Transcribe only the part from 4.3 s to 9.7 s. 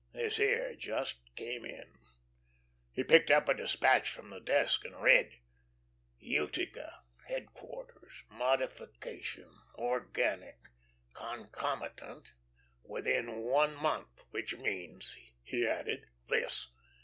his desk and read: "'Utica headquarters modification